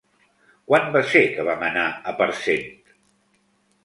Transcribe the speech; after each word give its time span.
Quan 0.69 0.87
va 0.95 1.03
ser 1.09 1.19
que 1.35 1.45
vam 1.49 1.65
anar 1.67 1.83
a 2.13 2.13
Parcent? 2.21 2.73